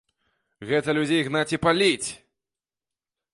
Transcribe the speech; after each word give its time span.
Гэта 0.69 0.95
людзей 0.99 1.21
гнаць 1.27 1.51
і 1.55 1.59
паліць! 1.67 2.09